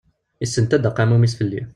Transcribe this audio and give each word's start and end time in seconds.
Yessenta-d 0.41 0.89
aqamum-is 0.89 1.37
fell-i. 1.39 1.61